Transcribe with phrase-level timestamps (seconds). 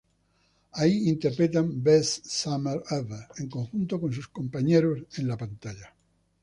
[0.71, 5.93] Ahí interpretan "Best summer ever" en conjunto con sus compañeros en la pantalla.